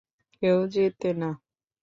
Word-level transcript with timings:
কেউ 0.41 0.57
জেতে 0.73 1.09
না! 1.19 1.29